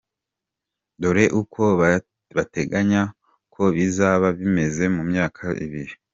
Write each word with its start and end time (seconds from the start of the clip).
Dore 1.01 1.25
uko 1.41 1.61
bateganya 2.37 3.01
ko 3.53 3.63
bizaba 3.75 4.27
bimeze 4.39 4.83
mu 4.95 5.01
myaka 5.11 5.43
ibiri. 5.65 5.93